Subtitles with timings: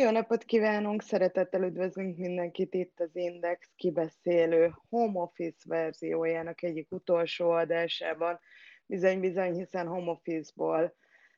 [0.00, 7.50] Jó napot kívánunk, szeretettel üdvözlünk mindenkit itt az Index kibeszélő home office verziójának egyik utolsó
[7.50, 8.38] adásában.
[8.86, 10.94] Bizony-bizony, hiszen home office-ból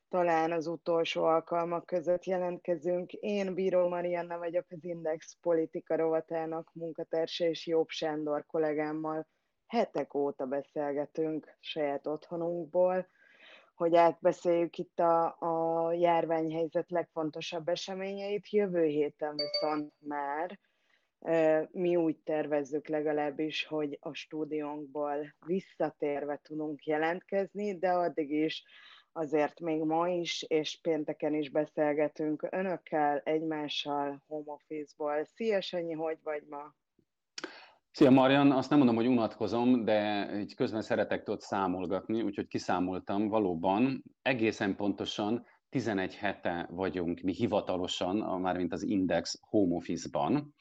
[0.09, 3.13] talán az utolsó alkalmak között jelentkezünk.
[3.13, 9.27] Én Bíró Marianna vagyok az Index politika rovatának munkatársa és Jobb Sándor kollégámmal.
[9.67, 13.09] Hetek óta beszélgetünk saját otthonunkból,
[13.75, 18.51] hogy átbeszéljük itt a, a járványhelyzet legfontosabb eseményeit.
[18.51, 20.59] Jövő héten viszont már
[21.71, 28.65] mi úgy tervezzük legalábbis, hogy a stúdiónkból visszatérve tudunk jelentkezni, de addig is
[29.13, 35.25] azért még ma is, és pénteken is beszélgetünk önökkel, egymással, home office-ból.
[35.25, 36.75] Szia, Sanyi, hogy vagy ma?
[37.95, 43.29] Szia Marian, azt nem mondom, hogy unatkozom, de így közben szeretek ott számolgatni, úgyhogy kiszámoltam.
[43.29, 50.55] Valóban egészen pontosan 11 hete vagyunk mi hivatalosan, mármint az Index home office-ban,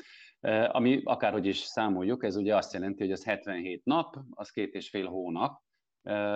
[0.67, 4.89] ami akárhogy is számoljuk, ez ugye azt jelenti, hogy ez 77 nap, az két és
[4.89, 5.61] fél hónap,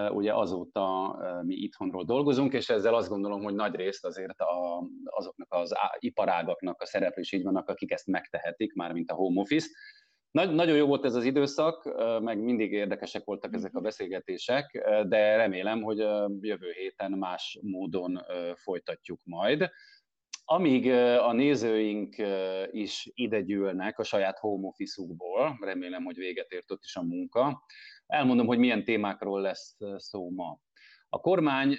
[0.09, 5.53] ugye azóta mi itthonról dolgozunk, és ezzel azt gondolom, hogy nagy részt azért a, azoknak
[5.53, 9.67] az iparágaknak a szereplés így vannak, akik ezt megtehetik, már mint a home office,
[10.35, 13.83] nagy, nagyon jó volt ez az időszak, meg mindig érdekesek voltak ezek a mhm.
[13.83, 15.97] beszélgetések, de remélem, hogy
[16.39, 18.25] jövő héten más módon
[18.55, 19.69] folytatjuk majd.
[20.45, 22.15] Amíg a nézőink
[22.71, 27.63] is ide gyűlnek a saját home office-ukból, remélem, hogy véget ért ott is a munka,
[28.07, 30.59] elmondom, hogy milyen témákról lesz szó ma.
[31.15, 31.77] A kormány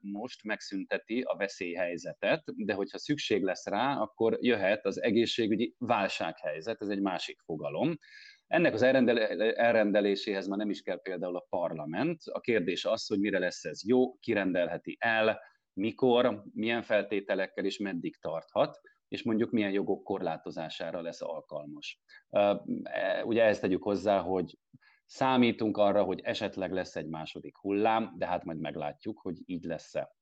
[0.00, 6.88] most megszünteti a veszélyhelyzetet, de hogyha szükség lesz rá, akkor jöhet az egészségügyi válsághelyzet, ez
[6.88, 7.98] egy másik fogalom.
[8.46, 12.20] Ennek az elrendeléséhez már nem is kell például a parlament.
[12.24, 15.40] A kérdés az, hogy mire lesz ez jó, kirendelheti el,
[15.72, 22.00] mikor, milyen feltételekkel és meddig tarthat és mondjuk milyen jogok korlátozására lesz alkalmas.
[22.30, 24.58] E, ugye ezt tegyük hozzá, hogy
[25.14, 30.14] Számítunk arra, hogy esetleg lesz egy második hullám, de hát majd meglátjuk, hogy így lesz-e.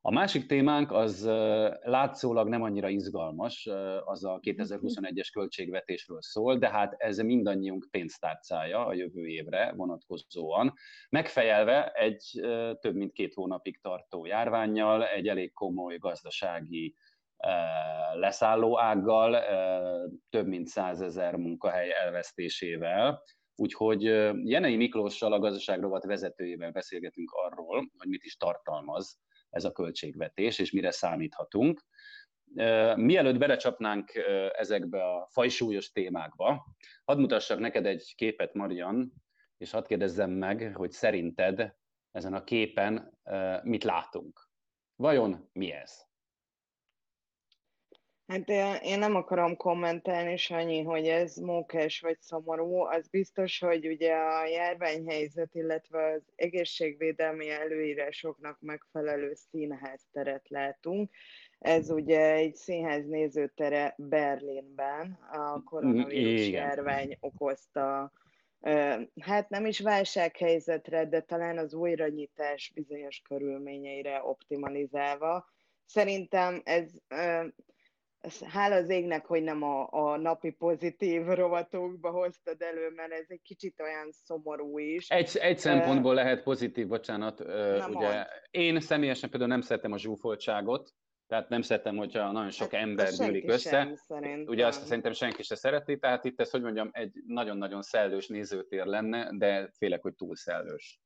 [0.00, 1.24] A másik témánk az
[1.82, 3.68] látszólag nem annyira izgalmas,
[4.04, 10.72] az a 2021-es költségvetésről szól, de hát ez mindannyiunk pénztárcája a jövő évre vonatkozóan,
[11.08, 12.40] megfejelve egy
[12.80, 16.94] több mint két hónapig tartó járványjal, egy elég komoly gazdasági
[18.14, 19.38] leszálló ággal,
[20.30, 23.22] több mint százezer munkahely elvesztésével,
[23.56, 24.02] Úgyhogy
[24.44, 29.18] Jenei Miklóssal, a gazdaságrovat vezetőjével beszélgetünk arról, hogy mit is tartalmaz
[29.50, 31.84] ez a költségvetés, és mire számíthatunk.
[32.94, 34.14] Mielőtt belecsapnánk
[34.52, 36.66] ezekbe a fajsúlyos témákba,
[37.04, 39.12] hadd mutassak neked egy képet, Marian,
[39.56, 41.74] és hadd kérdezzem meg, hogy szerinted
[42.10, 43.18] ezen a képen
[43.62, 44.50] mit látunk.
[44.96, 46.11] Vajon mi ez?
[48.32, 48.48] Hát
[48.82, 52.76] én nem akarom kommentelni, Sanyi, hogy ez mókás vagy szomorú.
[52.76, 61.10] Az biztos, hogy ugye a járványhelyzet, illetve az egészségvédelmi előírásoknak megfelelő színház teret látunk.
[61.58, 66.66] Ez ugye egy színház nézőtere Berlinben, a koronavírus Igen.
[66.66, 68.12] járvány okozta
[69.20, 75.46] hát nem is válsághelyzetre, de talán az újranyitás bizonyos körülményeire optimalizálva.
[75.86, 76.90] Szerintem ez
[78.48, 83.42] hála az égnek, hogy nem a, a napi pozitív rovatokba hoztad elő, mert ez egy
[83.42, 85.08] kicsit olyan szomorú is.
[85.08, 87.38] Egy, egy szempontból lehet pozitív, bocsánat.
[87.38, 88.26] Nem ugye, mond.
[88.50, 90.94] én személyesen például nem szeretem a zsúfoltságot,
[91.26, 93.96] tehát nem szeretem, hogyha nagyon sok hát, ember gyűlik össze.
[94.08, 98.26] Sem, Ugye azt szerintem senki se szereti, tehát itt ez, hogy mondjam, egy nagyon-nagyon szellős
[98.28, 101.00] nézőtér lenne, de félek, hogy túl szellős.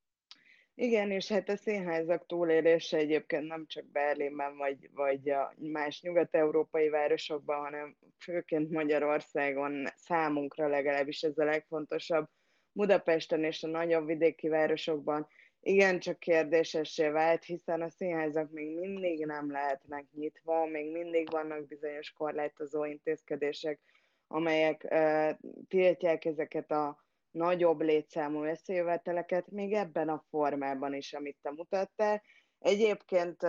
[0.79, 6.89] Igen, és hát a színházak túlélése egyébként nem csak Berlinben, vagy, vagy a más nyugat-európai
[6.89, 12.29] városokban, hanem főként Magyarországon számunkra legalábbis ez a legfontosabb.
[12.73, 15.29] Budapesten és a nagyobb vidéki városokban
[15.61, 21.67] igen, csak kérdésessé vált, hiszen a színházak még mindig nem lehetnek nyitva, még mindig vannak
[21.67, 23.81] bizonyos korlátozó intézkedések,
[24.27, 25.31] amelyek uh,
[25.69, 27.06] tiltják ezeket a
[27.37, 32.23] nagyobb létszámú összejöveteleket, még ebben a formában is, amit te mutattál.
[32.59, 33.43] Egyébként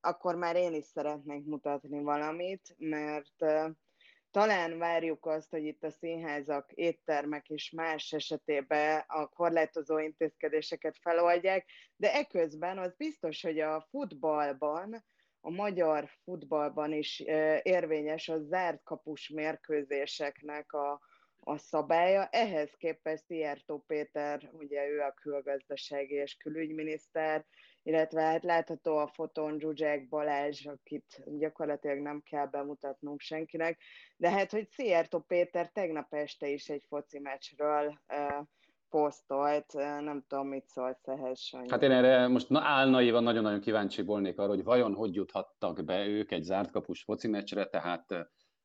[0.00, 3.44] akkor már én is szeretnék mutatni valamit, mert
[4.30, 11.66] talán várjuk azt, hogy itt a színházak, éttermek és más esetében a korlátozó intézkedéseket feloldják,
[11.96, 15.04] de eközben az biztos, hogy a futballban,
[15.40, 17.20] a magyar futballban is
[17.62, 21.00] érvényes a zárt kapus mérkőzéseknek a,
[21.44, 22.26] a szabálya.
[22.26, 27.44] Ehhez képest Szijjártó Péter, ugye ő a külgazdasági és külügyminiszter,
[27.82, 33.78] illetve hát látható a foton Zsuzsák Balázs, akit gyakorlatilag nem kell bemutatnunk senkinek,
[34.16, 38.46] de hát, hogy Szijjártó Péter tegnap este is egy foci meccsről uh,
[38.88, 41.70] posztolt, nem tudom, mit szólsz ehhez, Sanyi.
[41.70, 46.06] Hát én erre most na, álnaivan nagyon-nagyon kíváncsi volnék arra, hogy vajon hogy juthattak be
[46.06, 48.06] ők egy zárt kapus foci meccsre, tehát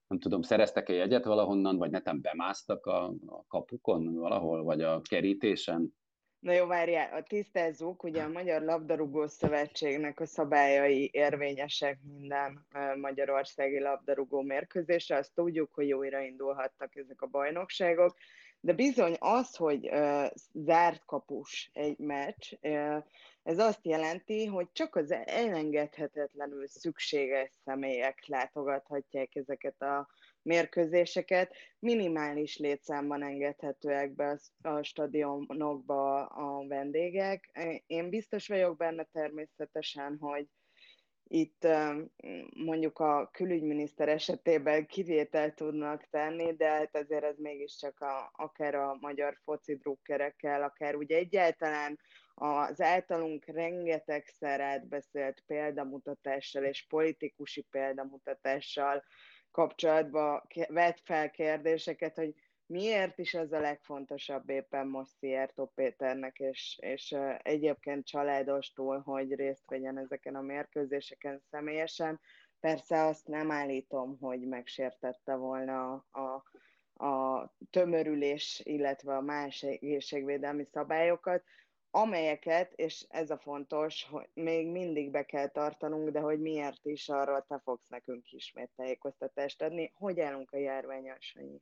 [0.07, 5.95] nem tudom, szereztek-e jegyet valahonnan, vagy netem bemásztak a, a kapukon valahol, vagy a kerítésen?
[6.39, 12.67] Na jó, várjál, tisztázzuk, ugye a Magyar Labdarúgó Szövetségnek a szabályai érvényesek minden
[13.01, 18.17] magyarországi labdarúgó mérkőzésre, azt tudjuk, hogy újraindulhattak ezek a bajnokságok,
[18.59, 23.03] de bizony az, hogy uh, zárt kapus egy meccs, uh,
[23.47, 30.07] ez azt jelenti, hogy csak az elengedhetetlenül szükséges személyek látogathatják ezeket a
[30.41, 31.53] mérkőzéseket.
[31.79, 37.51] Minimális létszámban engedhetőek be a stadionokba a vendégek.
[37.85, 40.47] Én biztos vagyok benne természetesen, hogy
[41.27, 41.67] itt
[42.53, 48.97] mondjuk a külügyminiszter esetében kivételt tudnak tenni, de hát azért ez mégiscsak a, akár a
[48.99, 51.99] magyar foci drukkerekkel, akár úgy egyáltalán
[52.33, 59.03] az általunk rengetegszer átbeszélt példamutatással és politikusi példamutatással
[59.51, 62.33] kapcsolatban vett fel kérdéseket, hogy
[62.67, 69.69] miért is ez a legfontosabb éppen most Szijjártó Péternek, és, és egyébként családostól, hogy részt
[69.69, 72.19] vegyen ezeken a mérkőzéseken személyesen.
[72.59, 76.43] Persze azt nem állítom, hogy megsértette volna a,
[77.05, 81.43] a tömörülés, illetve a más egészségvédelmi szabályokat,
[81.89, 87.09] amelyeket, és ez a fontos, hogy még mindig be kell tartanunk, de hogy miért is,
[87.09, 89.91] arról te fogsz nekünk ismét tájékoztatást adni.
[89.95, 91.61] Hogy állunk a járványal, Sanyi?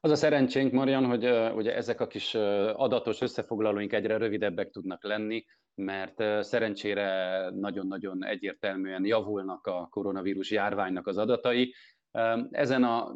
[0.00, 2.42] Az a szerencsénk, Marian, hogy uh, ugye ezek a kis uh,
[2.74, 5.44] adatos összefoglalóink egyre rövidebbek tudnak lenni,
[5.74, 11.74] mert uh, szerencsére nagyon-nagyon egyértelműen javulnak a koronavírus járványnak az adatai.
[12.50, 13.14] Ezen a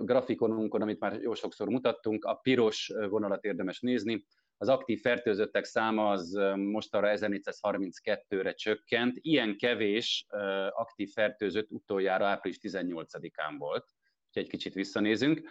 [0.00, 4.24] grafikonunkon, amit már jó sokszor mutattunk, a piros vonalat érdemes nézni,
[4.56, 9.18] az aktív fertőzöttek száma az mostanra 1432-re csökkent.
[9.20, 10.26] Ilyen kevés
[10.70, 13.84] aktív fertőzött utoljára április 18-án volt,
[14.26, 15.48] úgyhogy egy kicsit visszanézünk.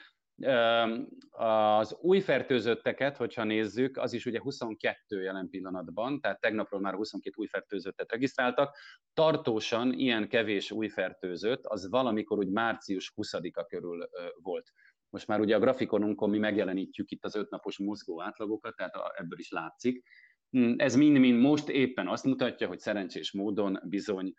[1.29, 7.35] Az új fertőzötteket, hogyha nézzük, az is ugye 22 jelen pillanatban, tehát tegnapról már 22
[7.37, 8.77] új fertőzöttet regisztráltak.
[9.13, 14.09] Tartósan ilyen kevés új fertőzött, az valamikor úgy március 20-a körül
[14.41, 14.71] volt.
[15.09, 19.51] Most már ugye a grafikonunkon mi megjelenítjük itt az ötnapos mozgó átlagokat, tehát ebből is
[19.51, 20.03] látszik.
[20.49, 24.33] Hm, ez mind-mind most éppen azt mutatja, hogy szerencsés módon bizony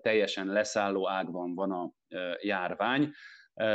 [0.00, 1.92] teljesen leszálló ágban van a
[2.40, 3.12] járvány.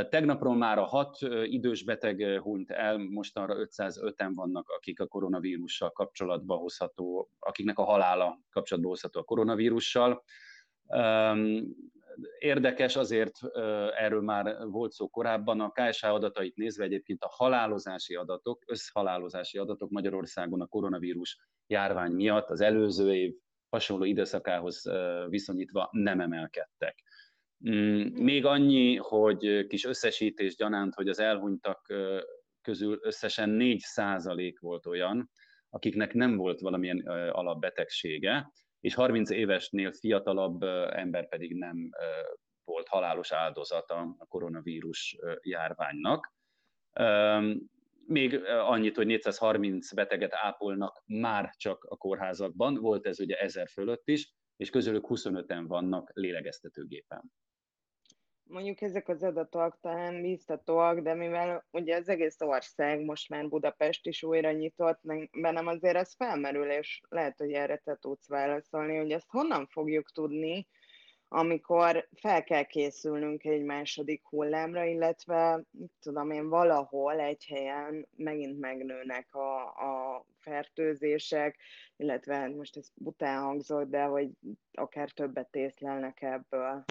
[0.09, 6.55] Tegnapról már a hat idős beteg hunyt el, mostanra 505-en vannak, akik a koronavírussal kapcsolatba
[6.55, 10.23] hozható, akiknek a halála kapcsolatba hozható a koronavírussal.
[12.39, 13.39] Érdekes azért,
[13.97, 19.89] erről már volt szó korábban, a KSH adatait nézve egyébként a halálozási adatok, összhalálozási adatok
[19.89, 21.37] Magyarországon a koronavírus
[21.67, 23.35] járvány miatt az előző év
[23.69, 24.91] hasonló időszakához
[25.29, 27.03] viszonyítva nem emelkedtek.
[27.69, 31.93] Mm, még annyi, hogy kis összesítés gyanánt, hogy az elhunytak
[32.61, 35.29] közül összesen 4 százalék volt olyan,
[35.69, 36.99] akiknek nem volt valamilyen
[37.31, 41.89] alapbetegsége, és 30 évesnél fiatalabb ember pedig nem
[42.63, 46.33] volt halálos áldozata a koronavírus járványnak.
[48.05, 54.07] Még annyit, hogy 430 beteget ápolnak már csak a kórházakban, volt ez ugye ezer fölött
[54.07, 57.31] is, és közülük 25-en vannak lélegeztetőgépen
[58.51, 64.07] mondjuk ezek az adatok talán biztatóak, de mivel ugye az egész ország most már Budapest
[64.07, 64.99] is újra nyitott,
[65.31, 70.11] bennem azért ez felmerül, és lehet, hogy erre te tudsz válaszolni, hogy ezt honnan fogjuk
[70.11, 70.67] tudni,
[71.33, 75.63] amikor fel kell készülnünk egy második hullámra, illetve
[75.99, 81.57] tudom én, valahol egy helyen megint megnőnek a, a fertőzések,
[81.97, 84.29] illetve hát most ez bután hangzott, de hogy
[84.71, 86.83] akár többet észlelnek ebből.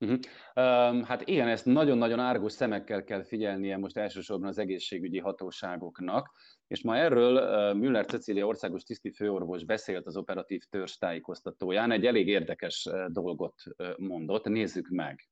[0.00, 0.18] Uh-huh.
[0.54, 6.30] Um, hát igen, ezt nagyon-nagyon árgus szemekkel kell figyelnie most elsősorban az egészségügyi hatóságoknak,
[6.66, 12.06] és ma erről uh, Müller Cecília országos tiszti főorvos beszélt az operatív törzs tájékoztatóján, egy
[12.06, 15.28] elég érdekes uh, dolgot uh, mondott, nézzük meg.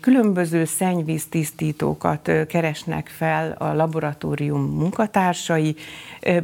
[0.00, 5.76] Különböző szennyvíztisztítókat keresnek fel a laboratórium munkatársai.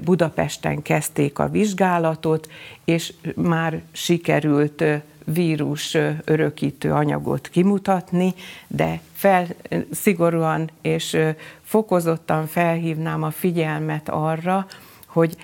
[0.04, 2.50] Budapesten kezdték a vizsgálatot,
[2.84, 4.84] és már sikerült
[5.25, 8.34] vírus örökítő anyagot kimutatni,
[8.68, 9.46] de fel,
[9.90, 11.16] szigorúan és
[11.62, 14.66] fokozottan felhívnám a figyelmet arra,
[15.06, 15.37] hogy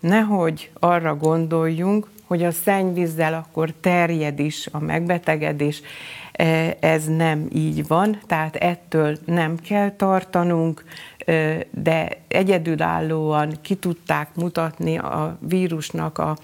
[0.00, 5.82] nehogy arra gondoljunk, hogy a szennyvízzel akkor terjed is a megbetegedés.
[6.80, 10.84] Ez nem így van, tehát ettől nem kell tartanunk,
[11.70, 16.36] de egyedülállóan ki tudták mutatni a vírusnak a,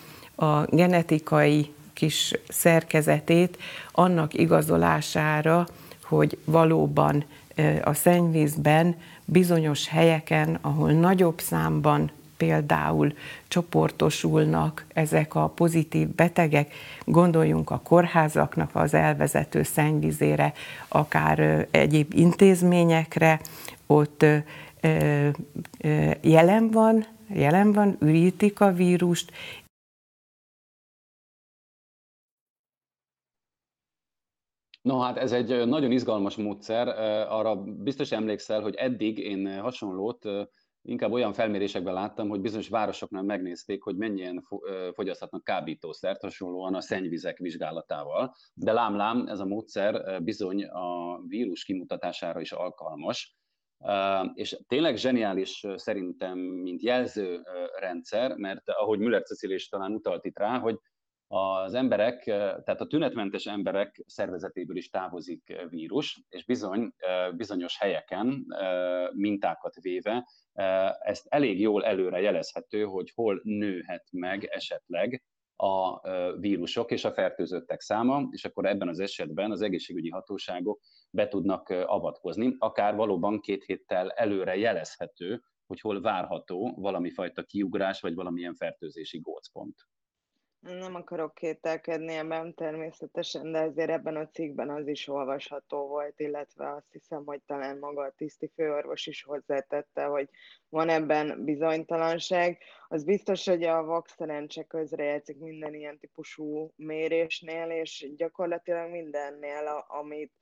[0.47, 3.59] a genetikai kis szerkezetét
[3.93, 5.67] annak igazolására,
[6.03, 7.25] hogy valóban
[7.83, 13.12] a szennyvízben bizonyos helyeken, ahol nagyobb számban például
[13.49, 16.75] csoportosulnak ezek a pozitív betegek,
[17.05, 20.53] gondoljunk a kórházaknak az elvezető szennyvizére,
[20.88, 23.41] akár egyéb intézményekre,
[23.87, 24.25] ott
[26.21, 29.33] jelen van, jelen van, ürítik a vírust,
[34.85, 36.88] No hát ez egy nagyon izgalmas módszer.
[37.29, 40.29] Arra biztos emlékszel, hogy eddig én hasonlót
[40.85, 44.43] inkább olyan felmérésekben láttam, hogy bizonyos városoknál megnézték, hogy mennyien
[44.93, 48.35] fogyaszthatnak kábítószert, hasonlóan a szennyvizek vizsgálatával.
[48.55, 53.37] De lám-lám, ez a módszer bizony a vírus kimutatására is alkalmas.
[54.35, 60.59] És tényleg zseniális szerintem, mint jelzőrendszer, mert ahogy Müller Cecil is talán utalt itt rá,
[60.59, 60.79] hogy
[61.35, 66.93] az emberek, tehát a tünetmentes emberek szervezetéből is távozik vírus, és bizony
[67.37, 68.47] bizonyos helyeken
[69.12, 70.29] mintákat véve
[71.00, 75.23] ezt elég jól előre jelezhető, hogy hol nőhet meg esetleg
[75.57, 76.00] a
[76.38, 81.69] vírusok és a fertőzöttek száma, és akkor ebben az esetben az egészségügyi hatóságok be tudnak
[81.69, 88.55] avatkozni, akár valóban két héttel előre jelezhető, hogy hol várható valami fajta kiugrás, vagy valamilyen
[88.55, 89.75] fertőzési gócpont.
[90.64, 96.71] Nem akarok kételkedni ebben természetesen, de azért ebben a cikkben az is olvasható volt, illetve
[96.71, 100.28] azt hiszem, hogy talán maga a tiszti főorvos is hozzátette, hogy
[100.68, 102.59] van ebben bizonytalanság.
[102.88, 110.33] Az biztos, hogy a VAX szerencse közrejátszik minden ilyen típusú mérésnél, és gyakorlatilag mindennél, amit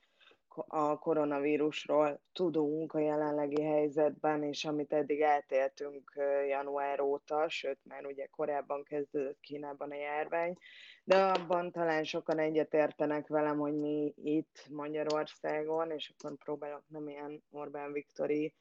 [0.67, 6.13] a koronavírusról tudunk a jelenlegi helyzetben, és amit eddig eltéltünk
[6.49, 10.57] január óta, sőt, már ugye korábban kezdődött Kínában a járvány,
[11.05, 17.43] de abban talán sokan egyetértenek velem, hogy mi itt Magyarországon, és akkor próbálok nem ilyen
[17.51, 18.55] Orbán Viktori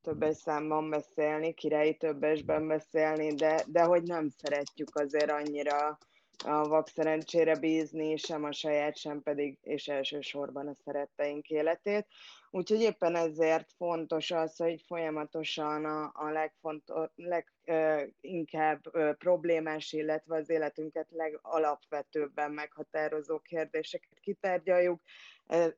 [0.00, 5.98] többes számban beszélni, királyi többesben beszélni, de, de hogy nem szeretjük azért annyira
[6.44, 12.06] a vak szerencsére bízni, sem a saját, sem pedig, és elsősorban a szeretteink életét.
[12.54, 18.80] Úgyhogy éppen ezért fontos az, hogy folyamatosan a, a legfontos, leginkább
[19.18, 25.00] problémás, illetve az életünket legalapvetőbben meghatározó kérdéseket kitárgyaljuk.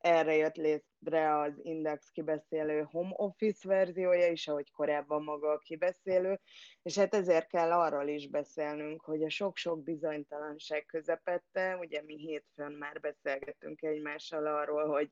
[0.00, 6.40] Erre jött létre az Index kibeszélő home office verziója is, ahogy korábban maga a kibeszélő,
[6.82, 12.72] és hát ezért kell arról is beszélnünk, hogy a sok-sok bizonytalanság közepette, ugye mi hétfőn
[12.72, 15.10] már beszélgetünk egymással arról, hogy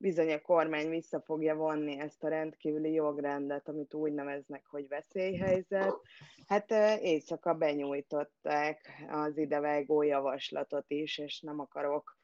[0.00, 5.94] bizony a kormány vissza fogja vonni ezt a rendkívüli jogrendet, amit úgy neveznek, hogy veszélyhelyzet.
[6.46, 12.18] Hát éjszaka benyújtották az idevágó javaslatot is, és nem akarok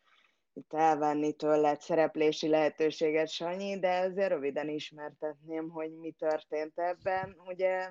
[0.53, 7.37] itt elvenni tőled szereplési lehetőséget, Sanyi, de azért röviden ismertetném, hogy mi történt ebben.
[7.47, 7.91] Ugye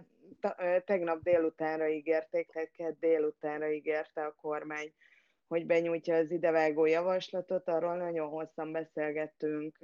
[0.85, 4.93] tegnap délutánra ígérték, tehát délutánra ígérte a kormány
[5.47, 9.77] hogy benyújtja az idevágó javaslatot, arról nagyon hosszan beszélgettünk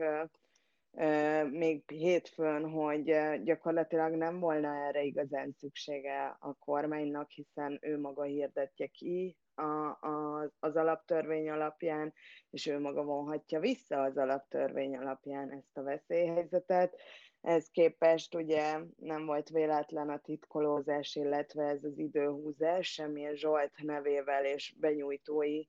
[1.52, 3.04] még hétfőn, hogy
[3.44, 10.50] gyakorlatilag nem volna erre igazán szüksége a kormánynak, hiszen ő maga hirdetje ki a, a,
[10.60, 12.14] az alaptörvény alapján,
[12.50, 17.02] és ő maga vonhatja vissza az alaptörvény alapján ezt a veszélyhelyzetet.
[17.42, 24.46] Ez képest ugye nem volt véletlen a titkolózás, illetve ez az időhúzás, semmilyen Zsolt nevével
[24.46, 25.64] és benyújtói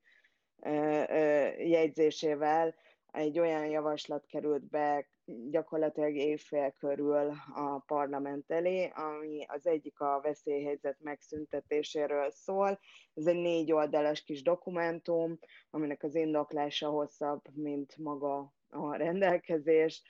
[1.58, 2.74] jegyzésével
[3.06, 5.08] egy olyan javaslat került be
[5.50, 12.80] gyakorlatilag évfél körül a parlament elé, ami az egyik a veszélyhelyzet megszüntetéséről szól.
[13.14, 15.38] Ez egy négy oldalas kis dokumentum,
[15.70, 20.02] aminek az indoklása hosszabb, mint maga a rendelkezés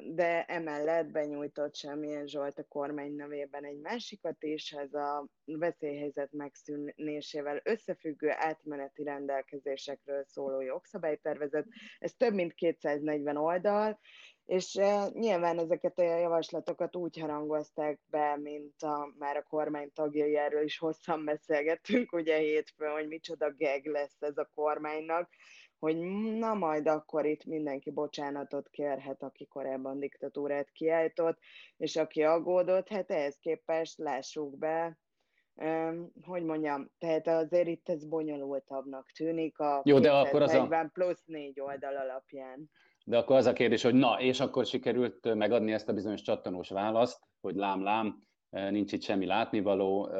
[0.00, 7.60] de emellett benyújtott semmilyen Zsolt a kormány nevében egy másikat is, ez a veszélyhelyzet megszűnésével
[7.64, 11.66] összefüggő átmeneti rendelkezésekről szóló jogszabálytervezet.
[11.98, 14.00] Ez több mint 240 oldal,
[14.44, 14.80] és
[15.12, 20.78] nyilván ezeket a javaslatokat úgy harangozták be, mint a, már a kormány tagjai, erről is
[20.78, 25.30] hosszan beszélgettünk, ugye hétfőn, hogy micsoda geg lesz ez a kormánynak,
[25.84, 25.98] hogy
[26.38, 31.38] na majd akkor itt mindenki bocsánatot kérhet, aki korábban diktatúrát kiállított,
[31.76, 34.98] és aki aggódott, hát ehhez képest lássuk be,
[36.22, 40.90] hogy mondjam, tehát azért itt ez bonyolultabbnak tűnik a Jó, de akkor az a...
[40.92, 42.70] plusz négy oldal alapján.
[43.04, 46.68] De akkor az a kérdés, hogy na, és akkor sikerült megadni ezt a bizonyos csattanós
[46.68, 50.10] választ, hogy lám-lám, nincs itt semmi látnivaló,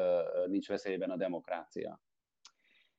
[0.47, 2.04] nincs veszélyben a demokrácia.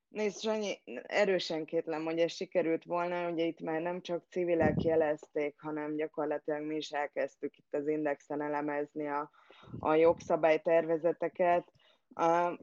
[0.09, 5.61] Nézd, Sanyi, erősen kétlem, hogy ez sikerült volna, ugye itt már nem csak civilek jelezték,
[5.61, 9.31] hanem gyakorlatilag mi is elkezdtük itt az Indexen elemezni a,
[9.81, 11.73] a jogszabálytervezeteket.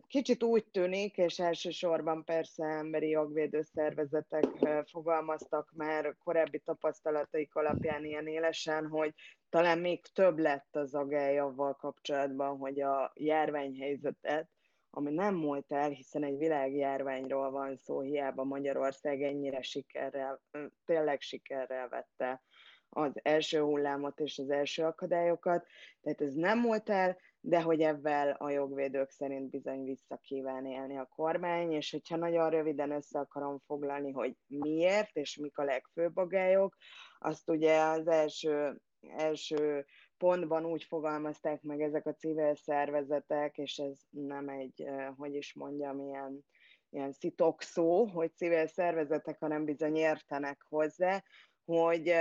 [0.07, 4.45] Kicsit úgy tűnik, és elsősorban persze emberi jogvédő szervezetek
[4.85, 9.13] fogalmaztak már korábbi tapasztalataik alapján ilyen élesen, hogy
[9.49, 14.49] talán még több lett az agályavval kapcsolatban, hogy a járványhelyzetet,
[14.95, 20.41] ami nem múlt el, hiszen egy világjárványról van szó, hiába Magyarország ennyire sikerrel,
[20.85, 22.43] tényleg sikerrel vette
[22.89, 25.65] az első hullámot és az első akadályokat,
[26.01, 30.97] tehát ez nem múlt el, de hogy ebben a jogvédők szerint bizony vissza kíván élni
[30.97, 36.17] a kormány, és hogyha nagyon röviden össze akarom foglalni, hogy miért és mik a legfőbb
[36.17, 36.75] agályok,
[37.19, 38.81] azt ugye az első,
[39.17, 39.85] első
[40.17, 45.99] pontban úgy fogalmazták meg ezek a civil szervezetek, és ez nem egy, hogy is mondjam,
[45.99, 46.45] ilyen,
[46.89, 51.23] ilyen szitokszó, hogy civil szervezetek, hanem bizony értenek hozzá,
[51.65, 52.13] hogy,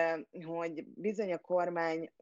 [0.44, 2.12] hogy bizony a kormány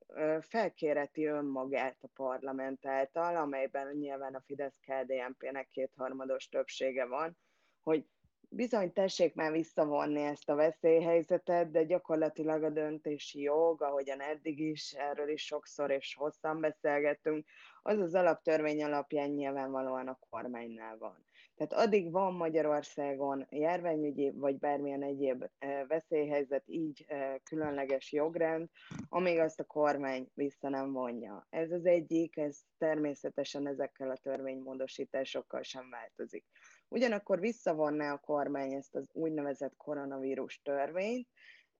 [0.40, 7.38] felkéreti önmagát a parlament által, amelyben nyilván a Fidesz-KDNP-nek kétharmados többsége van,
[7.82, 8.06] hogy
[8.52, 14.92] bizony tessék már visszavonni ezt a veszélyhelyzetet, de gyakorlatilag a döntési jog, ahogyan eddig is,
[14.92, 17.46] erről is sokszor és hosszan beszélgettünk,
[17.82, 21.28] az az alaptörvény alapján nyilvánvalóan a kormánynál van.
[21.54, 25.44] Tehát addig van Magyarországon járványügyi vagy bármilyen egyéb
[25.88, 27.06] veszélyhelyzet, így
[27.42, 28.68] különleges jogrend,
[29.08, 31.46] amíg azt a kormány vissza nem vonja.
[31.50, 36.44] Ez az egyik, ez természetesen ezekkel a törvénymódosításokkal sem változik.
[36.90, 41.28] Ugyanakkor visszavonná a kormány ezt az úgynevezett koronavírus törvényt,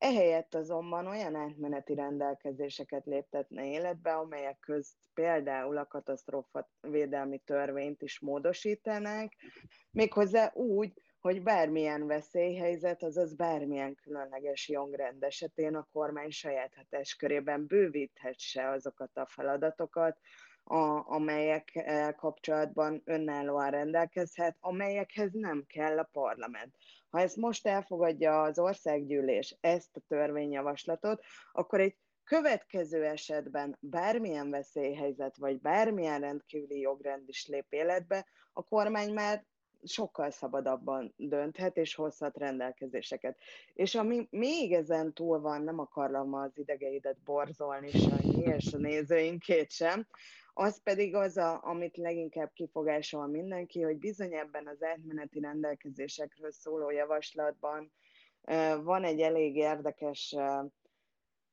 [0.01, 8.21] Ehelyett azonban olyan átmeneti rendelkezéseket léptetne életbe, amelyek közt például a katasztrófa védelmi törvényt is
[8.21, 9.37] módosítanák,
[9.91, 18.69] méghozzá úgy, hogy bármilyen veszélyhelyzet, azaz bármilyen különleges jogrend esetén a kormány saját hatáskörében bővíthesse
[18.69, 20.19] azokat a feladatokat,
[20.65, 21.85] a, amelyek
[22.17, 26.75] kapcsolatban önállóan rendelkezhet, amelyekhez nem kell a parlament.
[27.11, 35.37] Ha ezt most elfogadja az országgyűlés, ezt a törvényjavaslatot, akkor egy következő esetben bármilyen veszélyhelyzet,
[35.37, 39.45] vagy bármilyen rendkívüli jogrend is lép életbe, a kormány már
[39.85, 43.37] sokkal szabadabban dönthet és hozhat rendelkezéseket.
[43.75, 49.71] És ami még ezen túl van, nem akarlam az idegeidet borzolni, Sanyi, és a nézőinkét
[49.71, 50.07] sem,
[50.55, 56.91] az pedig az, a, amit leginkább kifogásol mindenki, hogy bizony ebben az átmeneti rendelkezésekről szóló
[56.91, 57.93] javaslatban
[58.83, 60.37] van egy elég érdekes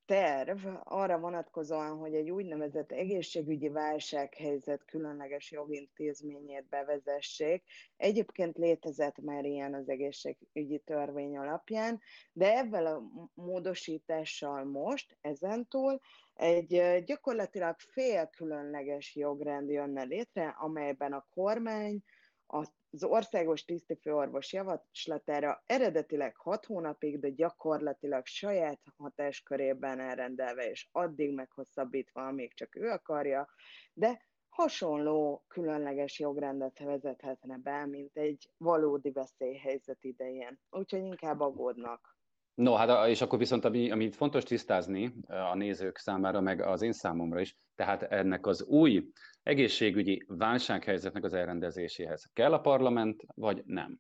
[0.07, 7.63] terv arra vonatkozóan, hogy egy úgynevezett egészségügyi válsághelyzet különleges jogintézményét bevezessék.
[7.97, 12.01] Egyébként létezett már ilyen az egészségügyi törvény alapján,
[12.33, 13.01] de ebben a
[13.33, 15.99] módosítással most, ezentúl
[16.35, 22.03] egy gyakorlatilag fél különleges jogrend jönne létre, amelyben a kormány
[22.47, 32.27] az országos tisztifőorvos javaslatára eredetileg hat hónapig, de gyakorlatilag saját hatáskörében elrendelve, és addig meghosszabbítva,
[32.27, 33.49] amíg csak ő akarja,
[33.93, 40.59] de hasonló különleges jogrendet vezethetne be, mint egy valódi veszélyhelyzet idején.
[40.69, 42.16] Úgyhogy inkább aggódnak.
[42.57, 46.91] No, hát és akkor viszont, ami, amit fontos tisztázni a nézők számára, meg az én
[46.91, 49.03] számomra is, tehát ennek az új
[49.43, 53.99] egészségügyi válsághelyzetnek az elrendezéséhez kell a parlament, vagy nem?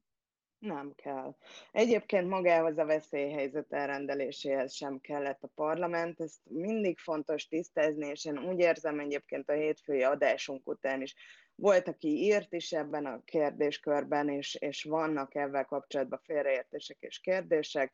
[0.59, 1.35] Nem kell.
[1.71, 8.37] Egyébként magához a veszélyhelyzet elrendeléséhez sem kellett a parlament, ezt mindig fontos tisztázni, és én
[8.37, 11.15] úgy érzem egyébként a hétfői adásunk után is,
[11.55, 17.93] volt, aki írt is ebben a kérdéskörben, és, és vannak ebben kapcsolatban félreértések és kérdések,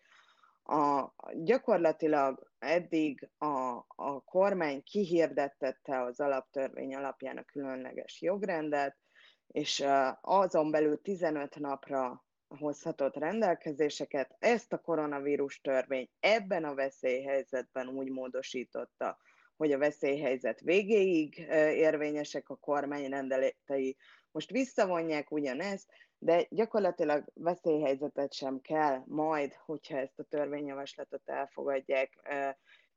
[0.64, 8.98] a, gyakorlatilag eddig a, a kormány kihirdettette az alaptörvény alapján a különleges jogrendet,
[9.48, 9.86] és
[10.22, 19.18] azon belül 15 napra hozhatott rendelkezéseket, ezt a koronavírus törvény ebben a veszélyhelyzetben úgy módosította,
[19.56, 21.38] hogy a veszélyhelyzet végéig
[21.76, 23.98] érvényesek a kormány rendeletei.
[24.32, 25.90] Most visszavonják ugyanezt,
[26.24, 32.10] de gyakorlatilag veszélyhelyzetet sem kell majd, hogyha ezt a törvényjavaslatot elfogadják,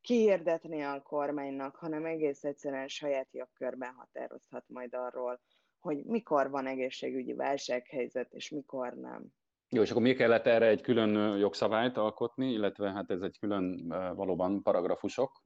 [0.00, 5.40] kihirdetni a kormánynak, hanem egész egyszerűen saját jogkörben határozhat majd arról,
[5.80, 9.24] hogy mikor van egészségügyi válsághelyzet, és mikor nem.
[9.68, 13.88] Jó, és akkor mi kellett erre egy külön jogszabályt alkotni, illetve hát ez egy külön
[14.14, 15.44] valóban paragrafusok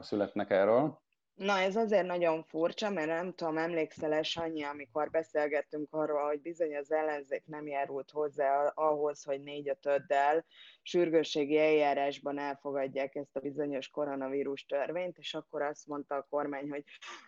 [0.00, 1.00] születnek erről?
[1.38, 6.76] Na, ez azért nagyon furcsa, mert nem tudom, emlékszel-e Sanyi, amikor beszélgettünk arról, hogy bizony
[6.76, 10.44] az ellenzék nem járult hozzá ahhoz, hogy négy ötöddel
[10.82, 16.84] sürgősségi eljárásban elfogadják ezt a bizonyos koronavírus törvényt, és akkor azt mondta a kormány, hogy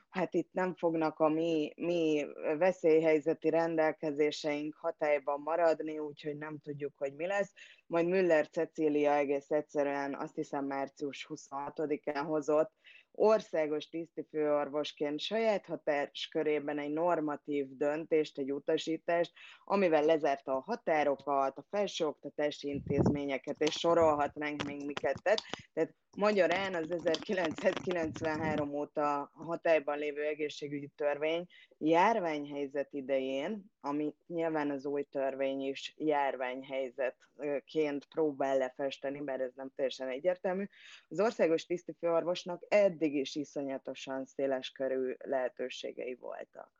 [0.08, 2.26] hát itt nem fognak a mi, mi
[2.58, 7.52] veszélyhelyzeti rendelkezéseink hatályban maradni, úgyhogy nem tudjuk, hogy mi lesz.
[7.86, 12.72] Majd Müller Cecília egész egyszerűen azt hiszem március 26-án hozott
[13.12, 19.32] országos tisztifőorvosként saját hatáskörében egy normatív döntést, egy utasítást,
[19.64, 25.42] amivel lezárta a határokat, a felsőoktatási intézményeket, és sorolhatnánk még miket tett.
[25.72, 31.46] Tehát Magyarán az 1993 óta hatályban lévő egészségügyi törvény
[31.78, 40.08] járványhelyzet idején, ami nyilván az új törvény is járványhelyzetként próbál lefesteni, bár ez nem teljesen
[40.08, 40.64] egyértelmű,
[41.08, 46.72] az országos tisztifőorvosnak eddig is iszonyatosan széles körű lehetőségei voltak.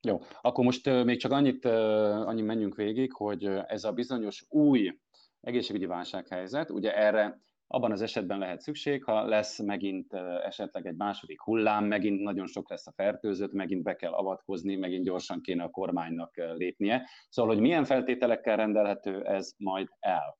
[0.00, 4.98] Jó, akkor most még csak annyit, annyi menjünk végig, hogy ez a bizonyos új
[5.40, 10.12] egészségügyi válsághelyzet, ugye erre abban az esetben lehet szükség, ha lesz megint
[10.44, 15.04] esetleg egy második hullám, megint nagyon sok lesz a fertőzött, megint be kell avatkozni, megint
[15.04, 17.08] gyorsan kéne a kormánynak lépnie.
[17.28, 20.38] Szóval, hogy milyen feltételekkel rendelhető ez majd el?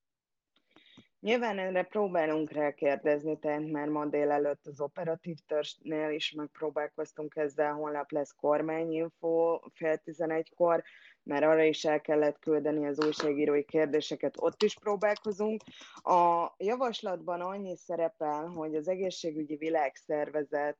[1.20, 7.72] Nyilván erre próbálunk rá kérdezni, tehát már ma délelőtt az operatív törzsnél is megpróbálkoztunk ezzel,
[7.72, 10.82] holnap lesz kormányinfo fél tizenegykor,
[11.22, 15.62] mert arra is el kellett küldeni az újságírói kérdéseket, ott is próbálkozunk.
[15.94, 20.78] A javaslatban annyi szerepel, hogy az egészségügyi világszervezet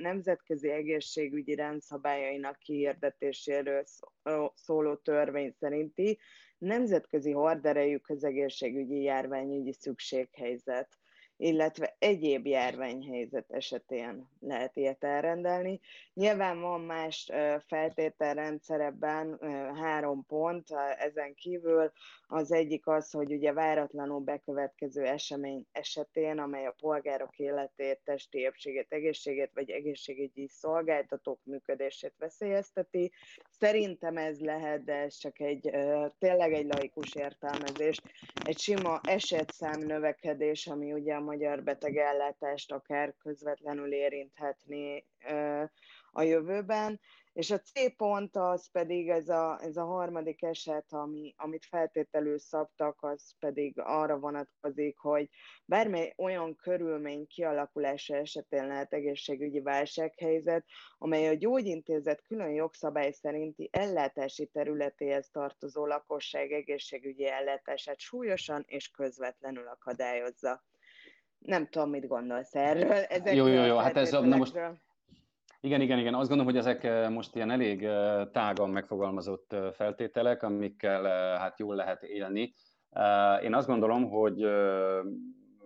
[0.00, 3.84] nemzetközi egészségügyi rendszabályainak kihirdetéséről
[4.54, 6.18] szóló törvény szerinti
[6.60, 10.98] nemzetközi horderejű közegészségügyi járványügyi szükséghelyzet
[11.40, 15.80] illetve egyéb járványhelyzet esetén lehet ilyet elrendelni.
[16.14, 17.30] Nyilván van más
[17.66, 19.38] feltételrendszerebben
[19.74, 20.66] három pont,
[20.98, 21.92] ezen kívül
[22.26, 28.86] az egyik az, hogy ugye váratlanul bekövetkező esemény esetén, amely a polgárok életét, testi épségét,
[28.88, 33.12] egészségét vagy egészségügyi szolgáltatók működését veszélyezteti.
[33.58, 35.70] Szerintem ez lehet, de ez csak egy
[36.18, 38.00] tényleg egy laikus értelmezés,
[38.44, 45.06] egy sima esetszám növekedés, ami ugye a magyar betegellátást akár közvetlenül érinthetni
[46.12, 47.00] a jövőben,
[47.32, 52.38] és a C pont az pedig ez a, ez a harmadik eset, ami, amit feltételül
[52.38, 55.28] szabtak, az pedig arra vonatkozik, hogy
[55.64, 60.64] bármely olyan körülmény kialakulása esetén lehet egészségügyi válsághelyzet,
[60.98, 69.66] amely a gyógyintézet külön jogszabály szerinti ellátási területéhez tartozó lakosság egészségügyi ellátását súlyosan és közvetlenül
[69.66, 70.62] akadályozza.
[71.40, 72.92] Nem tudom, mit gondolsz erről.
[73.16, 74.58] Ezek jó, jó, jó, hát ez na most,
[75.62, 76.14] igen, igen, igen.
[76.14, 81.02] Azt gondolom, hogy ezek eh, most ilyen elég eh, tágan megfogalmazott eh, feltételek, amikkel
[81.38, 82.54] hát jól lehet élni.
[83.42, 84.42] Én azt gondolom, hogy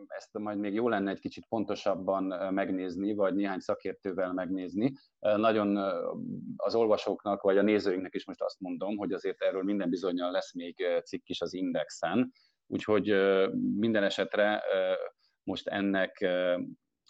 [0.08, 4.92] ezt majd még jó lenne egy kicsit pontosabban megnézni, vagy néhány szakértővel megnézni.
[5.18, 5.76] Nagyon
[6.56, 10.54] az olvasóknak, vagy a nézőinknek is most azt mondom, hogy azért erről minden bizonyal lesz
[10.54, 12.32] még cikk is az Indexen,
[12.66, 13.14] úgyhogy
[13.76, 14.62] minden esetre
[15.44, 16.24] most ennek,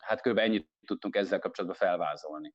[0.00, 0.38] hát kb.
[0.38, 2.54] ennyit tudtunk ezzel kapcsolatban felvázolni.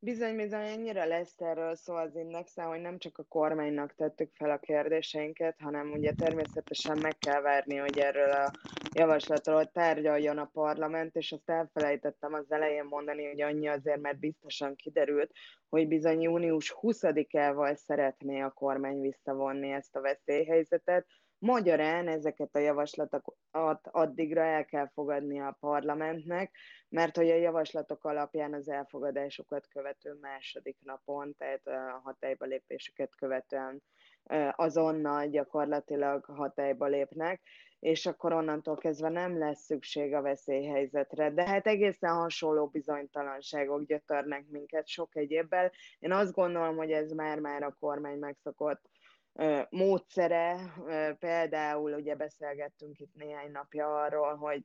[0.00, 4.50] Bizony, bizony, ennyire lesz erről szó az indexen, hogy nem csak a kormánynak tettük fel
[4.50, 8.50] a kérdéseinket, hanem ugye természetesen meg kell várni, hogy erről a
[8.94, 14.74] javaslatról tárgyaljon a parlament, és azt elfelejtettem az elején mondani, hogy annyi azért, mert biztosan
[14.74, 15.30] kiderült,
[15.68, 21.06] hogy bizony június 20-ával szeretné a kormány visszavonni ezt a veszélyhelyzetet,
[21.38, 26.56] Magyarán ezeket a javaslatokat addigra el kell fogadni a parlamentnek,
[26.88, 33.82] mert hogy a javaslatok alapján az elfogadásokat követő második napon, tehát a hatályba lépéseket követően
[34.56, 37.40] azonnal gyakorlatilag hatályba lépnek,
[37.78, 41.30] és akkor onnantól kezdve nem lesz szükség a veszélyhelyzetre.
[41.30, 45.72] De hát egészen hasonló bizonytalanságok gyötörnek minket sok egyébbel.
[45.98, 48.90] Én azt gondolom, hogy ez már-már a kormány megszokott
[49.70, 50.56] módszere.
[51.18, 54.64] Például ugye beszélgettünk itt néhány napja arról, hogy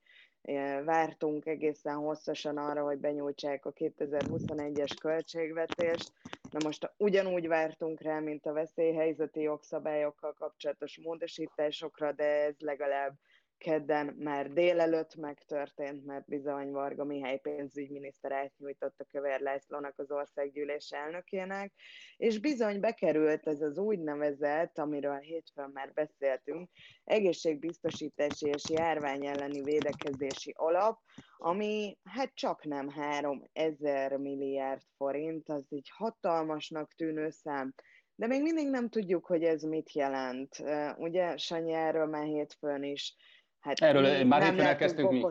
[0.83, 6.12] vártunk egészen hosszasan arra, hogy benyújtsák a 2021-es költségvetést.
[6.51, 13.13] Na most ugyanúgy vártunk rá, mint a veszélyhelyzeti jogszabályokkal kapcsolatos módosításokra, de ez legalább
[13.57, 20.89] kedden már délelőtt megtörtént, mert bizony Varga Mihály pénzügyminiszter átnyújtott a Kövér Lászlónak az országgyűlés
[20.91, 21.73] elnökének,
[22.17, 26.69] és bizony bekerült ez az úgynevezett, amiről hétfőn már beszéltünk,
[27.03, 30.99] egészségbiztosítási és járvány elleni védekezési alap,
[31.37, 37.73] ami hát csak nem 3000 milliárd forint, az egy hatalmasnak tűnő szám,
[38.15, 40.63] de még mindig nem tudjuk, hogy ez mit jelent.
[40.97, 43.15] Ugye Sanyi erről már hétfőn is
[43.63, 45.23] Hát erről már hétfőn elkezdtünk mi.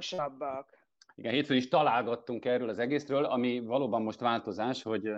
[1.15, 5.11] Igen, hétfőn is találgattunk erről az egészről, ami valóban most változás, hogy,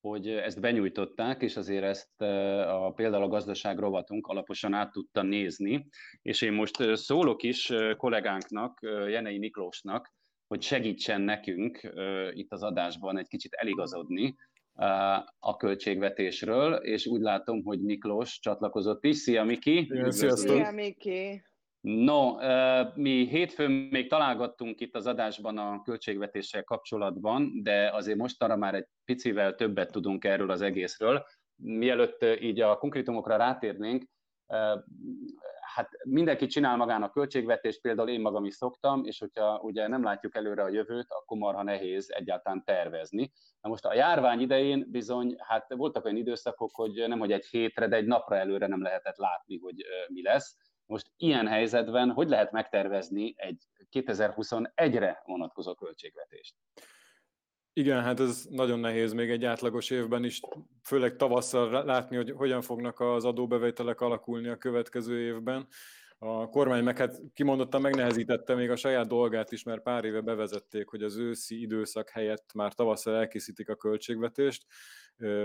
[0.00, 5.88] hogy ezt benyújtották, és azért ezt a, például a gazdaság rovatunk alaposan át tudta nézni,
[6.22, 8.78] és én most szólok is kollégánknak,
[9.08, 10.14] Jenei Miklósnak,
[10.46, 11.92] hogy segítsen nekünk
[12.30, 14.34] itt az adásban egy kicsit eligazodni
[15.38, 19.16] a költségvetésről, és úgy látom, hogy Miklós csatlakozott is.
[19.16, 19.92] Szia, Miki!
[20.08, 20.56] Sziasztok!
[20.56, 21.42] Szia, Miki!
[21.80, 22.36] No,
[22.94, 28.86] mi hétfőn még találgattunk itt az adásban a költségvetéssel kapcsolatban, de azért mostanra már egy
[29.04, 31.26] picivel többet tudunk erről az egészről.
[31.56, 34.04] Mielőtt így a konkrétumokra rátérnénk,
[35.74, 40.36] hát mindenki csinál magának költségvetést, például én magam is szoktam, és hogyha ugye nem látjuk
[40.36, 43.30] előre a jövőt, akkor marha nehéz egyáltalán tervezni.
[43.60, 47.88] Na most a járvány idején bizony, hát voltak olyan időszakok, hogy nem hogy egy hétre,
[47.88, 50.56] de egy napra előre nem lehetett látni, hogy mi lesz
[50.88, 56.54] most ilyen helyzetben hogy lehet megtervezni egy 2021-re vonatkozó költségvetést?
[57.72, 60.40] Igen, hát ez nagyon nehéz még egy átlagos évben is,
[60.82, 65.68] főleg tavasszal látni, hogy hogyan fognak az adóbevételek alakulni a következő évben.
[66.18, 70.88] A kormány meg hát kimondottan megnehezítette még a saját dolgát is, mert pár éve bevezették,
[70.88, 74.66] hogy az őszi időszak helyett már tavasszal elkészítik a költségvetést,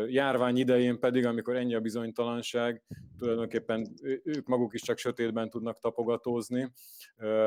[0.08, 2.84] Járvány idején pedig, amikor ennyi a bizonytalanság,
[3.18, 6.72] tulajdonképpen ők maguk is csak sötétben tudnak tapogatózni.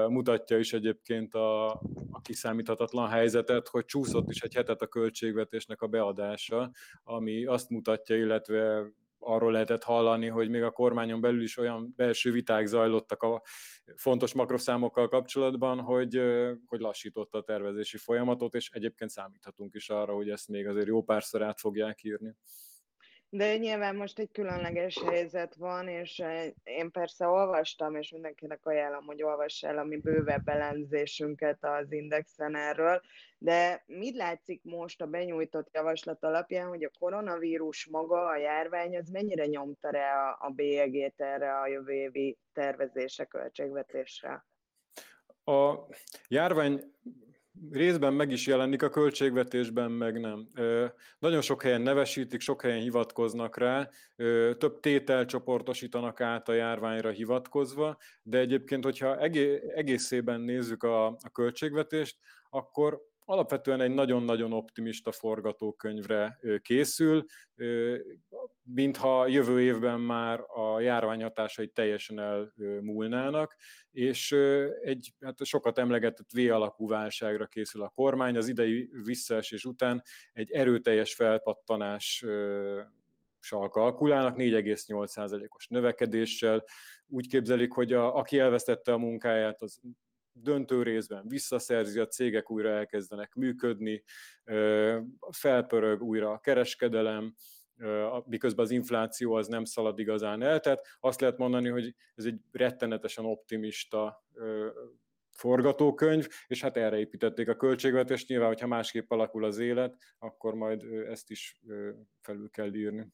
[0.08, 1.70] Mutatja is egyébként a,
[2.10, 6.70] a kiszámíthatatlan helyzetet, hogy csúszott is egy hetet a költségvetésnek a beadása,
[7.04, 8.86] ami azt mutatja, illetve
[9.18, 13.42] arról lehetett hallani, hogy még a kormányon belül is olyan belső viták zajlottak a
[13.96, 16.20] fontos makroszámokkal kapcsolatban, hogy,
[16.66, 21.02] hogy lassította a tervezési folyamatot, és egyébként számíthatunk is arra, hogy ezt még azért jó
[21.02, 22.36] párszor át fogják írni.
[23.36, 26.22] De nyilván most egy különleges helyzet van, és
[26.64, 32.56] én persze olvastam, és mindenkinek ajánlom, hogy olvass el a mi bővebb elemzésünket az Indexen
[32.56, 33.00] erről,
[33.38, 39.08] de mit látszik most a benyújtott javaslat alapján, hogy a koronavírus maga, a járvány, az
[39.08, 44.46] mennyire nyomta rá a bélyegét erre a jövő évi tervezésre, költségvetésre?
[45.44, 45.74] A
[46.28, 46.80] járvány
[47.70, 50.48] részben meg is jelenik a költségvetésben, meg nem.
[51.18, 53.90] Nagyon sok helyen nevesítik, sok helyen hivatkoznak rá,
[54.58, 59.18] több tétel csoportosítanak át a járványra hivatkozva, de egyébként, hogyha
[59.74, 62.16] egészében nézzük a, a költségvetést,
[62.50, 67.24] akkor alapvetően egy nagyon-nagyon optimista forgatókönyvre készül,
[68.62, 73.56] mintha jövő évben már a járvány hatásai teljesen elmúlnának,
[73.90, 74.32] és
[74.82, 81.14] egy hát sokat emlegetett V-alakú válságra készül a kormány, az idei visszaesés után egy erőteljes
[81.14, 82.24] felpattanás
[83.68, 86.64] kalkulálnak, 4,8%-os növekedéssel.
[87.06, 89.80] Úgy képzelik, hogy a, aki elvesztette a munkáját, az
[90.42, 94.02] döntő részben visszaszerzi, a cégek újra elkezdenek működni,
[95.30, 97.34] felpörög újra a kereskedelem,
[98.24, 100.60] miközben az infláció az nem szalad igazán el.
[100.60, 104.26] Tehát azt lehet mondani, hogy ez egy rettenetesen optimista
[105.30, 108.28] forgatókönyv, és hát erre építették a költségvetést.
[108.28, 111.60] Nyilván, hogyha másképp alakul az élet, akkor majd ezt is
[112.20, 113.06] felül kell írni.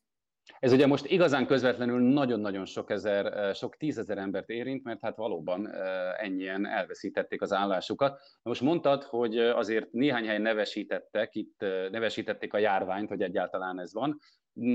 [0.58, 5.74] Ez ugye most igazán közvetlenül nagyon-nagyon sok ezer, sok tízezer embert érint, mert hát valóban
[6.16, 8.20] ennyien elveszítették az állásukat.
[8.42, 14.18] Most mondtad, hogy azért néhány helyen nevesítettek, itt nevesítették a járványt, hogy egyáltalán ez van.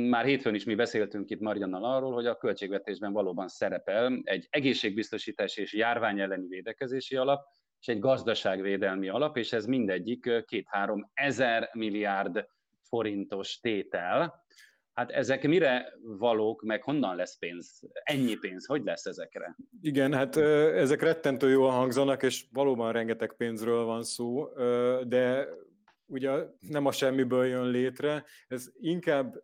[0.10, 5.62] Már hétfőn is mi beszéltünk itt Mariannal arról, hogy a költségvetésben valóban szerepel egy egészségbiztosítási
[5.62, 7.46] és járvány elleni védekezési alap,
[7.80, 12.46] és egy gazdaságvédelmi alap, és ez mindegyik két-három ezer milliárd
[12.90, 14.46] forintos tétel
[14.98, 17.82] Hát ezek mire valók, meg honnan lesz pénz?
[18.04, 19.56] Ennyi pénz, hogy lesz ezekre?
[19.82, 20.36] Igen, hát
[20.76, 24.48] ezek rettentő jól hangzanak, és valóban rengeteg pénzről van szó,
[25.04, 25.48] de
[26.06, 29.44] ugye nem a semmiből jön létre, ez inkább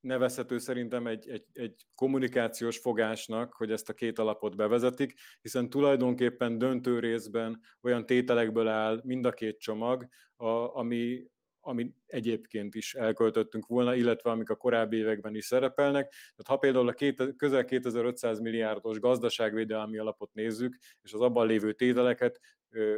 [0.00, 6.58] nevezhető szerintem egy, egy, egy kommunikációs fogásnak, hogy ezt a két alapot bevezetik, hiszen tulajdonképpen
[6.58, 11.26] döntő részben olyan tételekből áll mind a két csomag, a, ami,
[11.68, 16.10] ami egyébként is elköltöttünk volna, illetve amik a korábbi években is szerepelnek.
[16.10, 21.72] Tehát ha például a két, közel 2500 milliárdos gazdaságvédelmi alapot nézzük, és az abban lévő
[21.72, 22.40] tételeket,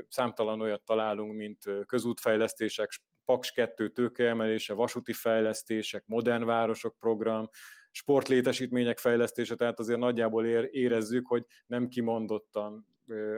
[0.08, 2.90] számtalan olyat találunk, mint közútfejlesztések,
[3.24, 7.48] Paks 2 tőkeemelése, vasúti fejlesztések, modern városok program,
[7.90, 12.86] sportlétesítmények fejlesztése, tehát azért nagyjából érezzük, hogy nem kimondottan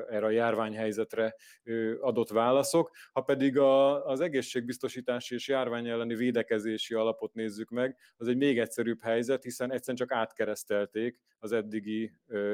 [0.09, 1.35] erre a járványhelyzetre
[2.01, 2.91] adott válaszok.
[3.13, 8.59] Ha pedig a, az egészségbiztosítási és járvány elleni védekezési alapot nézzük meg, az egy még
[8.59, 12.13] egyszerűbb helyzet, hiszen egyszerűen csak átkeresztelték az eddigi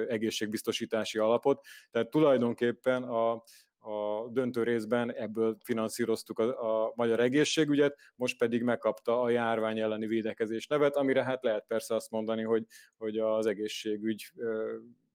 [0.09, 1.61] egészségbiztosítási alapot.
[1.91, 3.43] Tehát tulajdonképpen a,
[3.89, 10.07] a döntő részben ebből finanszíroztuk a, a magyar egészségügyet, most pedig megkapta a járvány elleni
[10.07, 14.33] védekezés nevet, amire hát lehet persze azt mondani, hogy, hogy az egészségügy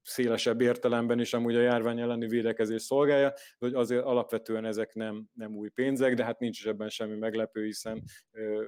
[0.03, 5.29] szélesebb értelemben is amúgy a járvány elleni védekezés szolgálja, de hogy azért alapvetően ezek nem,
[5.33, 8.67] nem új pénzek, de hát nincs is ebben semmi meglepő, hiszen ö,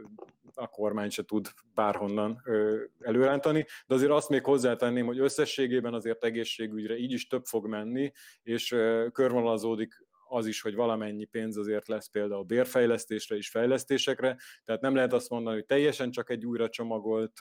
[0.53, 6.23] a kormány se tud bárhonnan ö, előrántani, de azért azt még hozzátenném, hogy összességében azért
[6.23, 8.11] egészségügyre így is több fog menni,
[8.43, 10.04] és ö, körvonalazódik
[10.35, 15.29] az is, hogy valamennyi pénz azért lesz például bérfejlesztésre és fejlesztésekre, tehát nem lehet azt
[15.29, 17.39] mondani, hogy teljesen csak egy újra csomagolt,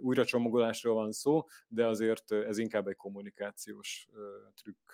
[0.00, 4.08] újra csomagolásról van szó, de azért ez inkább egy kommunikációs
[4.62, 4.90] trükk.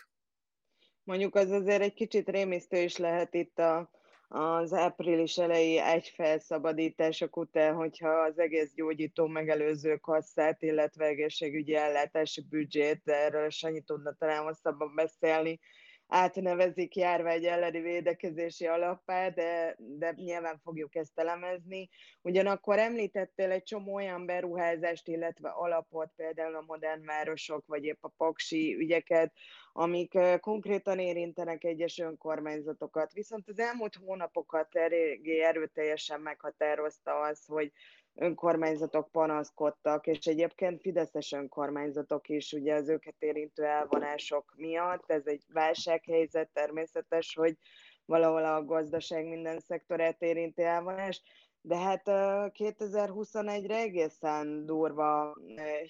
[1.02, 3.90] Mondjuk az azért egy kicsit rémisztő is lehet itt a,
[4.28, 12.46] az április elejé egy felszabadítások után, hogyha az egész gyógyító megelőző kasszát, illetve egészségügyi ellátási
[12.48, 15.60] büdzsét, erről Sanyi tudna talán hosszabban beszélni,
[16.08, 21.88] átnevezik járvány elleni védekezési alappá, de, de nyilván fogjuk ezt elemezni.
[22.22, 28.12] Ugyanakkor említettél egy csomó olyan beruházást, illetve alapot, például a modern városok, vagy épp a
[28.16, 29.32] paksi ügyeket,
[29.72, 33.12] amik konkrétan érintenek egyes önkormányzatokat.
[33.12, 37.72] Viszont az elmúlt hónapokat eléggé erőteljesen meghatározta az, hogy
[38.16, 45.44] önkormányzatok panaszkodtak, és egyébként fideszes önkormányzatok is, ugye az őket érintő elvonások miatt, ez egy
[45.52, 47.56] válsághelyzet, természetes, hogy
[48.04, 51.22] valahol a gazdaság minden szektorát érinti elvonás,
[51.60, 55.36] de hát 2021-re egészen durva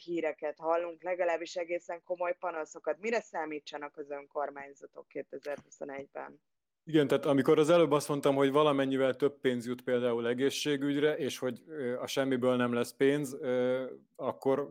[0.05, 2.99] híreket hallunk, legalábbis egészen komoly panaszokat.
[2.99, 6.41] Mire számítsanak az önkormányzatok 2021-ben?
[6.89, 11.39] Igen, tehát amikor az előbb azt mondtam, hogy valamennyivel több pénz jut például egészségügyre, és
[11.39, 11.63] hogy
[12.01, 13.37] a semmiből nem lesz pénz,
[14.17, 14.69] akkor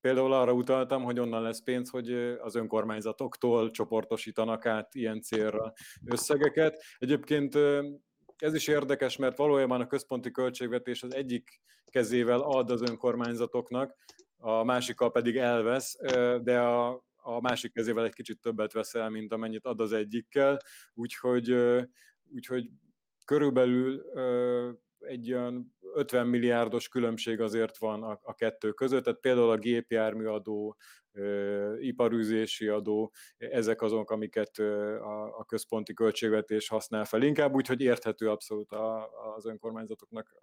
[0.00, 5.72] például arra utaltam, hogy onnan lesz pénz, hogy az önkormányzatoktól csoportosítanak át ilyen célra
[6.04, 6.82] összegeket.
[6.98, 7.54] Egyébként
[8.36, 13.94] ez is érdekes, mert valójában a központi költségvetés az egyik kezével ad az önkormányzatoknak,
[14.36, 15.96] a másikkal pedig elvesz,
[16.42, 20.58] de a a másik kezével egy kicsit többet veszel, mint amennyit ad az egyikkel,
[20.94, 21.56] úgyhogy,
[22.32, 22.70] úgyhogy
[23.24, 24.02] körülbelül
[24.98, 30.76] egy olyan 50 milliárdos különbség azért van a, a kettő között, tehát például a gépjárműadó,
[31.78, 37.22] iparűzési adó, ezek azok, amiket a, a központi költségvetés használ fel.
[37.22, 40.34] Inkább, úgyhogy érthető abszolút a, az önkormányzatoknak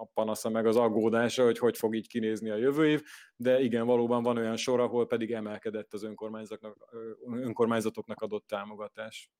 [0.00, 3.02] a panasza meg az aggódása, hogy hogy fog így kinézni a jövő év,
[3.36, 6.94] de igen, valóban van olyan sor, ahol pedig emelkedett az önkormányzatoknak,
[7.30, 9.30] önkormányzatoknak adott támogatás.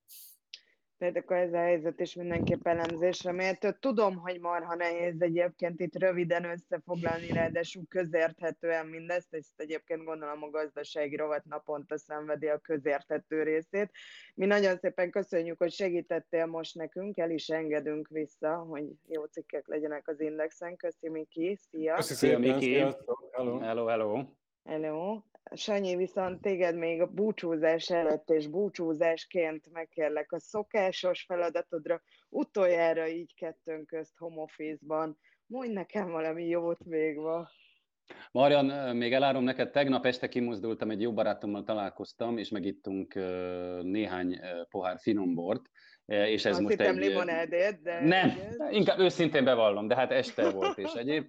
[1.00, 3.70] Tehát akkor ez a helyzet is mindenképp elemzésre méltó.
[3.70, 10.50] Tudom, hogy marha nehéz egyébként itt röviden összefoglalni, ráadásul közérthetően mindezt, ezt egyébként gondolom a
[10.50, 13.90] gazdasági rovat naponta szenvedi a közérthető részét.
[14.34, 19.66] Mi nagyon szépen köszönjük, hogy segítettél most nekünk, el is engedünk vissza, hogy jó cikkek
[19.66, 20.76] legyenek az Indexen.
[20.76, 21.94] Köszi Miki, szia!
[21.94, 22.74] Köszi szia Miki!
[23.30, 24.24] Hello, hello!
[24.64, 25.29] hello.
[25.54, 33.34] Sanyi, viszont téged még a búcsúzás előtt és búcsúzásként megkérlek a szokásos feladatodra, utoljára így
[33.34, 35.18] kettőnk közt home office-ban.
[35.46, 37.48] Mondj nekem valami jót még van.
[38.30, 43.14] Marian, még elárom neked, tegnap este kimozdultam, egy jó barátommal találkoztam, és megittunk
[43.82, 45.62] néhány pohár finombort,
[46.06, 47.06] és ez Azt most hittem egy...
[47.06, 48.00] limonádét, de...
[48.00, 48.30] Nem,
[48.70, 51.28] inkább őszintén bevallom, de hát este volt, és egyéb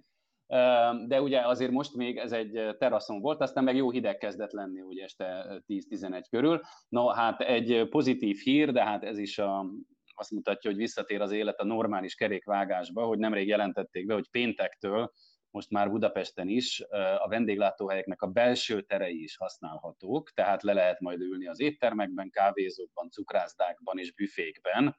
[1.06, 4.80] de ugye azért most még ez egy teraszon volt, aztán meg jó hideg kezdett lenni
[4.80, 6.60] ugye este 10-11 körül.
[6.88, 9.66] No, hát egy pozitív hír, de hát ez is a,
[10.14, 15.12] azt mutatja, hogy visszatér az élet a normális kerékvágásba, hogy nemrég jelentették be, hogy péntektől
[15.52, 16.80] most már Budapesten is
[17.18, 23.10] a vendéglátóhelyeknek a belső terei is használhatók, tehát le lehet majd ülni az éttermekben, kávézókban,
[23.10, 24.96] cukrászdákban és büfékben,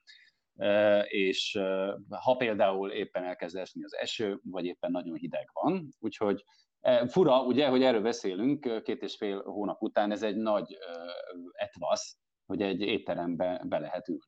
[1.07, 1.59] és
[2.09, 6.43] ha például éppen elkezd esni az eső, vagy éppen nagyon hideg van, úgyhogy
[7.07, 10.77] fura, ugye, hogy erről beszélünk két és fél hónap után, ez egy nagy
[11.51, 14.21] etvasz, hogy egy étterembe be lehet ülni.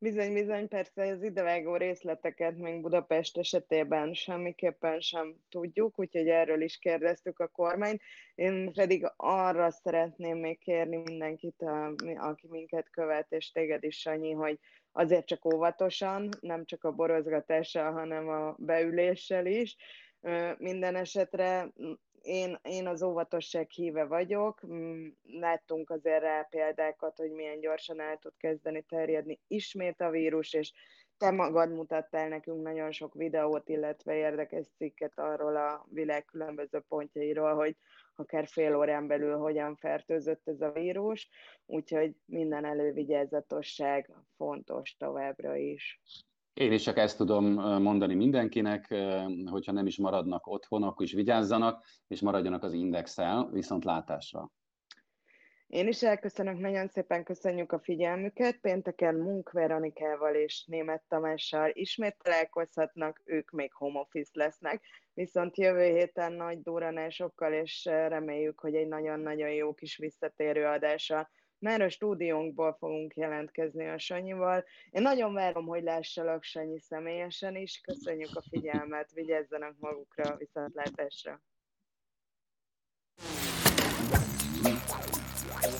[0.00, 6.78] Bizony, bizony, persze az idevágó részleteket még Budapest esetében semmiképpen sem tudjuk, úgyhogy erről is
[6.78, 8.00] kérdeztük a kormányt.
[8.34, 11.64] Én pedig arra szeretném még kérni mindenkit,
[12.16, 14.58] aki minket követ, és téged is, Sanyi, hogy
[14.98, 19.76] azért csak óvatosan, nem csak a borozgatással, hanem a beüléssel is.
[20.58, 21.72] Minden esetre
[22.22, 28.16] én, én az óvatosság híve vagyok, mm, láttunk azért rá példákat, hogy milyen gyorsan el
[28.16, 30.72] tud kezdeni terjedni ismét a vírus, és
[31.18, 37.54] te magad mutattál nekünk nagyon sok videót, illetve érdekes cikket arról a világ különböző pontjairól,
[37.54, 37.76] hogy
[38.18, 41.28] akár fél órán belül hogyan fertőzött ez a vírus,
[41.66, 46.00] úgyhogy minden elővigyázatosság fontos továbbra is.
[46.54, 47.44] Én is csak ezt tudom
[47.82, 48.94] mondani mindenkinek,
[49.50, 54.50] hogyha nem is maradnak otthon, akkor is vigyázzanak, és maradjanak az indexel, viszont látásra.
[55.68, 58.56] Én is elköszönök, nagyon szépen köszönjük a figyelmüket.
[58.56, 64.82] Pénteken Munk Veronikával és Német Tamással ismét találkozhatnak, ők még home office lesznek,
[65.14, 71.80] viszont jövő héten nagy duranásokkal, és reméljük, hogy egy nagyon-nagyon jó kis visszatérő adással már
[71.80, 74.64] a stúdiónkból fogunk jelentkezni a Sanyival.
[74.90, 77.80] Én nagyon várom, hogy lássalak Sanyi személyesen is.
[77.80, 81.40] Köszönjük a figyelmet, vigyázzanak magukra, viszontlátásra!